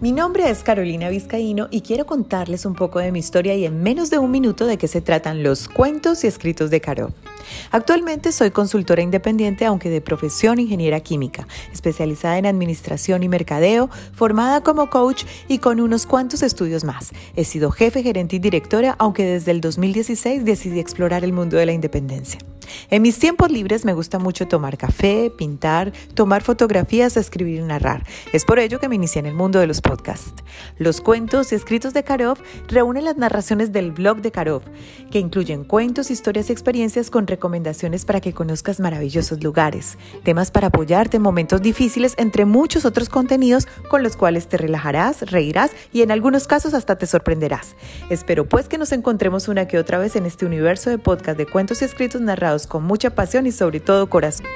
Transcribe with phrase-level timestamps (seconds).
[0.00, 3.82] Mi nombre es Carolina Vizcaíno y quiero contarles un poco de mi historia y en
[3.82, 7.12] menos de un minuto de qué se tratan los cuentos y escritos de Caro.
[7.70, 14.62] Actualmente soy consultora independiente, aunque de profesión ingeniera química, especializada en administración y mercadeo, formada
[14.62, 17.12] como coach y con unos cuantos estudios más.
[17.36, 21.66] He sido jefe, gerente y directora, aunque desde el 2016 decidí explorar el mundo de
[21.66, 22.38] la independencia.
[22.90, 28.04] En mis tiempos libres me gusta mucho tomar café, pintar, tomar fotografías, escribir y narrar.
[28.32, 30.42] Es por ello que me inicié en el mundo de los podcasts.
[30.78, 34.62] Los cuentos y escritos de Karov reúnen las narraciones del blog de Karov,
[35.10, 40.68] que incluyen cuentos, historias y experiencias con recomendaciones para que conozcas maravillosos lugares, temas para
[40.68, 46.02] apoyarte en momentos difíciles, entre muchos otros contenidos con los cuales te relajarás, reirás y
[46.02, 47.74] en algunos casos hasta te sorprenderás.
[48.10, 51.46] Espero pues que nos encontremos una que otra vez en este universo de podcast de
[51.46, 54.46] cuentos y escritos narrados con mucha pasión y sobre todo corazón.